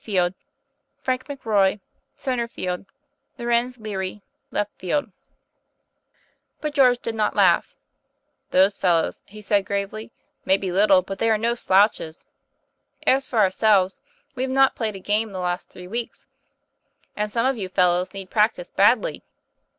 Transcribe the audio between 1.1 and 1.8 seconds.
McRov,